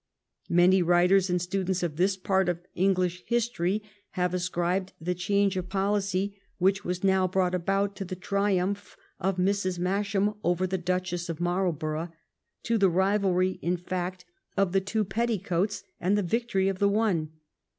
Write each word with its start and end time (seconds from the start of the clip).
Many 0.49 0.81
writers 0.81 1.29
and 1.29 1.39
students 1.39 1.83
of 1.83 1.95
this 1.95 2.17
part 2.17 2.49
of 2.49 2.65
English 2.73 3.21
history 3.27 3.83
have 4.13 4.33
ascribed 4.33 4.93
the 4.99 5.13
change 5.13 5.55
of 5.57 5.69
policy 5.69 6.41
which 6.57 6.83
was 6.83 7.03
now 7.03 7.27
brought 7.27 7.53
about 7.53 7.95
to 7.97 8.05
the 8.05 8.15
triumph 8.15 8.97
of 9.19 9.37
Mrs. 9.37 9.77
Masham 9.77 10.33
over 10.43 10.65
the 10.65 10.79
Duchess 10.79 11.29
of 11.29 11.39
Marlborough— 11.39 12.11
to 12.63 12.79
the 12.79 12.89
rivalry, 12.89 13.59
in 13.61 13.77
fact, 13.77 14.25
of 14.57 14.71
the 14.71 14.81
two 14.81 15.03
petticoats 15.03 15.83
and 15.99 16.17
the 16.17 16.23
victory 16.23 16.67
of 16.67 16.79
the 16.79 16.89
one. 16.89 17.29